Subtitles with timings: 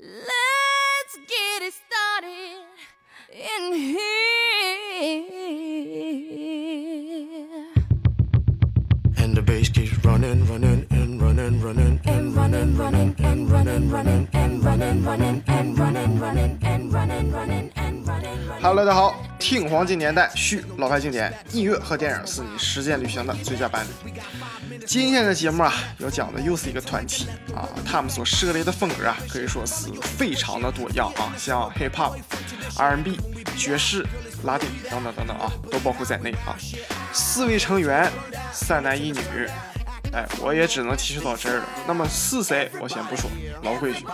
[0.00, 2.62] Let's get it started
[3.32, 4.08] in here.
[9.16, 14.28] And the bass keeps running, running, and running, running, and running, running, and running, running,
[14.32, 18.38] and running, running, and running, running, and running, running, and running.
[18.60, 24.12] Hello，大家好， 听黄金年代，续老牌经典，音乐和电影是你时间旅行的最佳伴侣。
[24.84, 32.18] 今天的节目啊，要讲的又是一个团体啊，他们所涉猎的风格啊，可以说是非常的多样啊，像 hip hop、
[32.76, 33.18] R&B、
[33.56, 34.04] 爵士、
[34.44, 36.56] 拉丁等等等等啊，都包括在内啊。
[37.12, 38.10] 四位成员，
[38.52, 39.20] 三男一女，
[40.12, 41.68] 哎，我也只能提示到这儿了。
[41.86, 43.30] 那么是谁，我先不说，
[43.62, 44.04] 老规矩，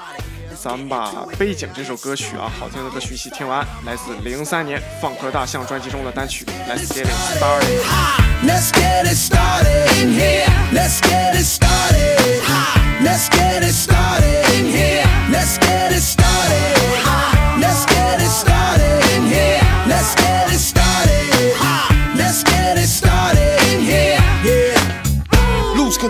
[0.61, 7.81] 咱们把《背景》这首歌曲啊，好听的歌曲一起听完，来自零三年放克大象专辑中的单曲《Let's Get It Started》。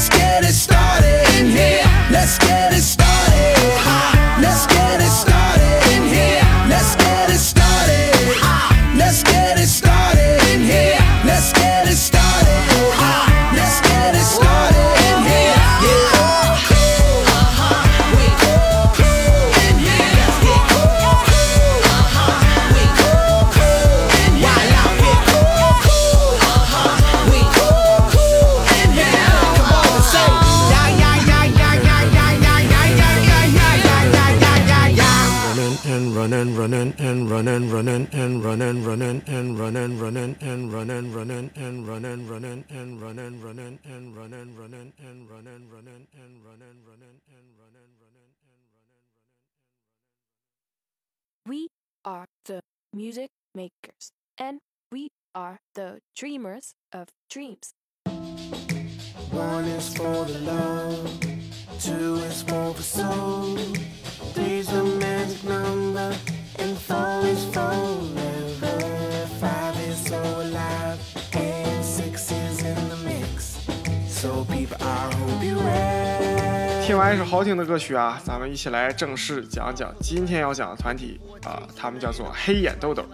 [0.00, 1.84] Let's get it started in here.
[2.10, 3.09] Let's get it started.
[52.04, 52.60] Are the
[52.94, 57.74] music makers, and we are the dreamers of dreams.
[59.30, 61.20] One is for the love,
[61.80, 63.56] two is for the soul,
[64.34, 66.14] three's the magic number,
[66.58, 68.20] and four is forever.
[68.20, 68.39] Five
[76.90, 83.06] 听完一首好听的歌曲啊，咱们一起来正式讲讲今天要讲的团体啊，他们叫做黑眼豆豆。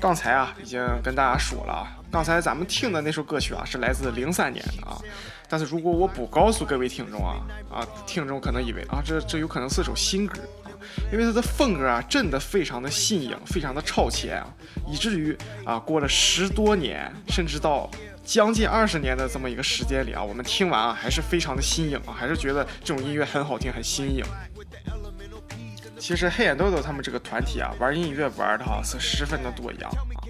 [0.00, 4.98] 刚才啊，已经跟大家说了啊，刚才咱们听的那首歌曲啊，是来自零三年的啊。
[5.48, 7.40] 但是如果我不告诉各位听众啊
[7.70, 10.70] 啊，听众可能以为啊，这这有可能是首新歌啊，
[11.12, 14.46] 因为它的风格啊，真的非常的新颖，非常的超前啊，
[14.86, 17.90] 以至于啊，过了十多年，甚至到
[18.24, 24.24] 将近二十年的这么一个时间里啊，我们听完啊，还是非常的新颖啊，还是觉得这种音乐很好听，很新颖。
[25.98, 30.20] 其实黑眼豆豆他们这个团体啊，玩音乐玩的哈是十分的多样啊。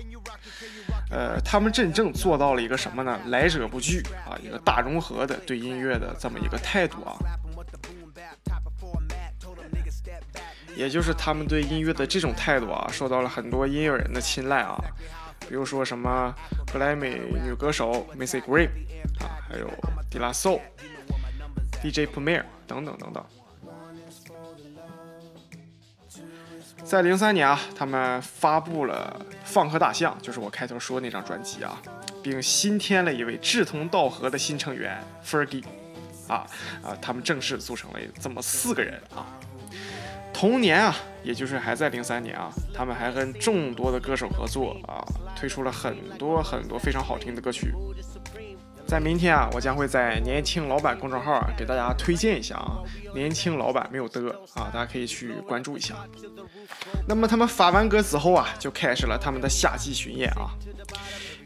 [1.17, 3.19] 呃，他们真正做到了一个什么呢？
[3.29, 7.17] 来者不拒啊，一个大融合的对音乐的这么一个态度啊。
[10.77, 14.77] 也就是他们对音乐的这种态度啊，受到了很多音乐人的青睐啊。
[15.49, 16.35] 比如说什么
[16.71, 18.69] 格莱美女歌手 Missy Gray
[19.21, 19.67] 啊，还有
[20.11, 20.61] De La Soul、
[21.83, 23.25] DJ Premier 等等等等。
[26.85, 29.19] 在零三年啊，他们发布了
[29.56, 31.81] 《放和大象》，就是我开头说那张专辑啊，
[32.23, 35.64] 并新添了一位志同道合的新成员 Fergie，
[36.29, 36.44] 啊
[36.85, 39.25] 啊，他们正式组成了这么四个人啊。
[40.31, 45.00] 同年啊，也就是还在零三年啊，他们还跟众多的歌手合作啊，
[45.35, 47.73] 推出了很多很多非常好听的歌曲。
[48.87, 52.79] 在明天啊，我将会在年轻老板公众号啊给大家推荐一下啊，
[53.15, 55.97] 年轻老板没有的啊，大家可以去关注一下。
[57.09, 60.55] 那么他们发完歌之后啊，就开始了他们的夏季巡演啊。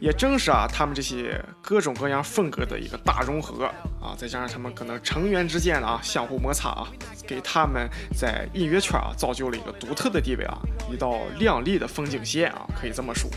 [0.00, 3.66] 也正是啊，他们这些各种各样风格的一个大融合
[4.00, 6.88] 啊，再加上他们可能成员之间的啊相互摩擦啊，
[7.26, 10.58] 给他们在音乐圈啊造就了一个独特的地位啊，
[10.90, 13.30] 一道亮丽的风景线啊，可以这么说。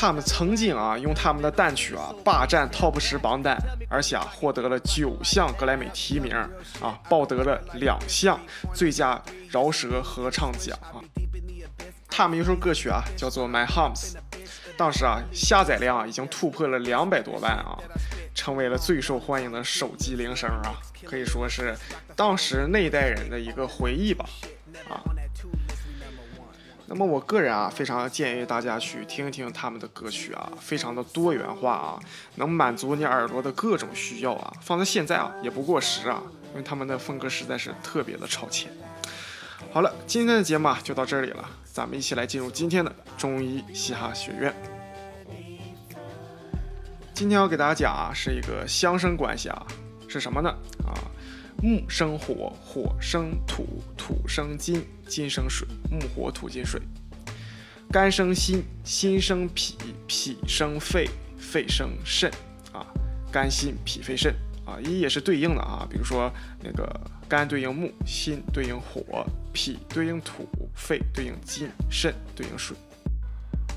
[0.00, 3.58] 他们曾经啊用他们的单曲啊霸占 TOP 十榜单，
[3.90, 6.32] 而且啊获得了九项格莱美提名
[6.80, 8.38] 啊，抱得了两项
[8.72, 11.02] 最佳饶舌合唱奖啊。
[12.08, 14.12] 他们有首歌曲啊叫做《My Humps》。
[14.76, 17.76] 当时啊，下载量啊已经突破了两百多万啊，
[18.36, 21.76] 成为了最受欢迎的手机铃声啊，可以说是
[22.14, 24.24] 当时那一代人的一个回忆吧。
[26.90, 32.00] 那么我个人啊，非常建议大家去听听他们的歌曲啊，非常的多元化啊，
[32.36, 38.72] 能满足你耳朵的各种需要啊，放在现在啊也不过时啊，因为他们的风格实在是特别的超前。
[39.70, 44.54] 好了，今天的节目啊就到这里了，咱们一起来进入今天的中医嘻哈学院。
[47.12, 49.66] 今天要给大家讲啊，是一个相生关系啊，
[50.08, 50.48] 是什么呢？
[50.86, 50.96] 啊，
[51.60, 56.80] 木生火，火生土，土生金，金生水，木火土金水，
[57.90, 59.76] 肝生心，心生脾，
[60.06, 62.30] 脾生肺，肺生肾
[62.72, 62.86] 啊，
[63.32, 64.32] 肝心脾肺肾
[64.64, 66.32] 啊，一也是对应的啊，比如说
[66.62, 66.88] 那个
[67.28, 72.76] 肝对应木，心对应火，脾对应土，肺对应金，肾对应水。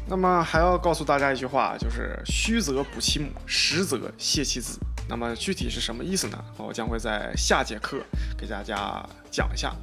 [0.07, 4.77] 那么还要告诉大家一句话，就是虚则补其母，实则泻其子。
[5.09, 6.44] 那么具体是什么意思呢？
[6.57, 8.01] 我将会在下节课
[8.38, 9.75] 给大家讲一下。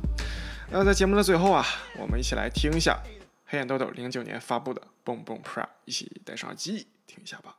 [0.71, 1.65] 那在节目的最后啊，
[1.99, 2.99] 我们一起来听一下
[3.47, 7.57] 黑眼豆豆零九年发布的《Boom Boom Pra》，一起戴上耳机听一下吧。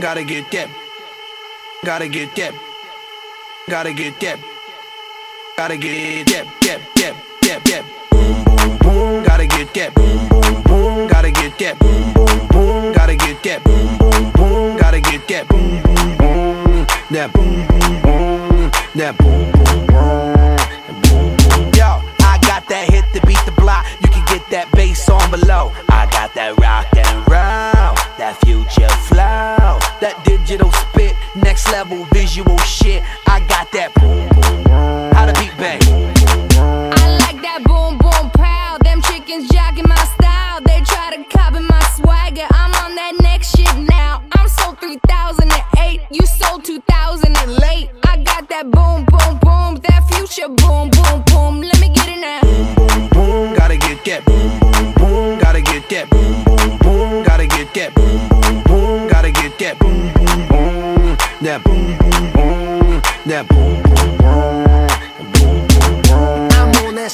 [0.00, 0.68] Gotta get that.
[1.82, 2.52] Gotta get that.
[3.68, 4.38] Gotta get that.
[5.56, 6.46] Gotta get that.
[6.60, 6.80] That.
[6.96, 7.33] That.
[7.44, 7.62] That.
[7.64, 7.84] That.
[8.10, 9.22] Boom boom boom.
[9.24, 9.94] Gotta get that.
[9.94, 11.08] Boom boom boom.
[11.08, 11.78] Gotta get that.
[11.78, 12.92] Boom boom boom.
[12.94, 13.62] Gotta get that.
[13.64, 14.76] Boom boom boom.
[14.78, 15.48] Gotta get that.
[15.48, 16.86] Boom boom boom.
[17.10, 18.70] That boom boom boom.
[18.94, 20.56] That boom boom boom.
[21.76, 23.84] Yo, I got that hit to beat the block.
[24.00, 25.72] You can get that bass on below.
[25.90, 28.83] I got that rock and roll, that future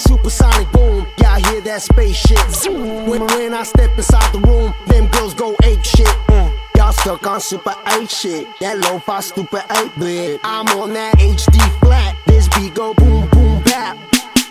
[0.00, 1.06] supersonic boom.
[1.18, 2.38] Y'all hear that spaceship?
[2.50, 3.06] Zoom.
[3.06, 6.06] When, when I step inside the room, them girls go ape shit.
[6.28, 6.56] Mm.
[6.76, 8.48] Y'all stuck on super 8 shit.
[8.60, 10.40] That lo-fi stupid 8 bit.
[10.42, 12.16] I'm on that HD flat.
[12.26, 13.98] This beat go boom boom bap.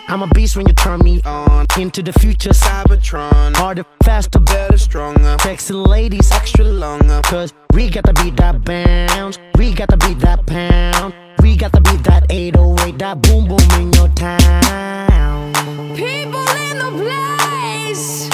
[0.07, 1.65] I'm a beast when you turn me on.
[1.77, 3.55] Into the future, Cybertron.
[3.55, 5.37] Harder, faster, better, stronger.
[5.41, 7.21] Sexy ladies, extra longer.
[7.23, 9.39] Cause we got to beat that bounce.
[9.55, 11.13] We got to beat that pound.
[11.49, 15.51] We got to beat that 808, that boom boom in your town.
[15.95, 18.29] People in the place.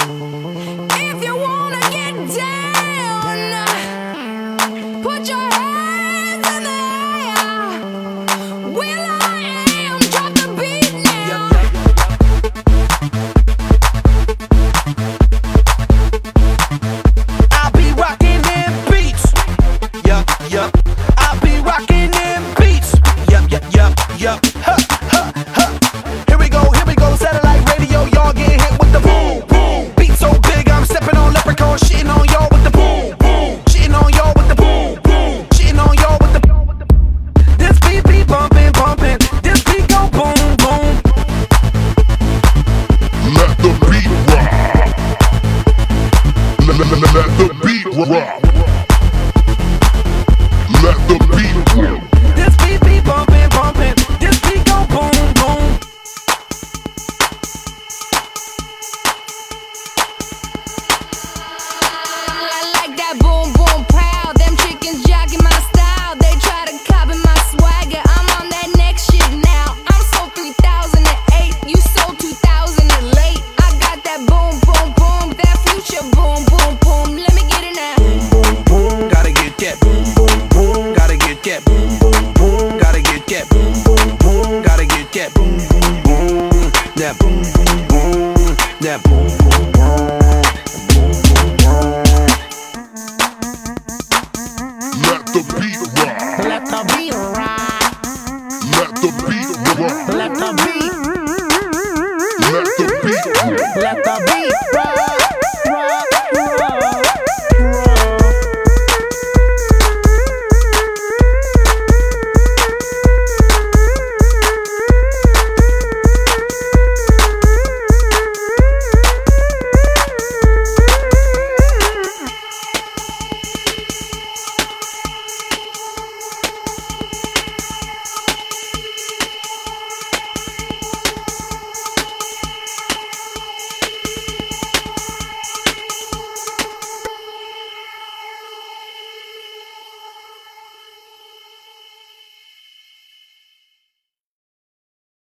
[103.76, 104.85] Let the beat.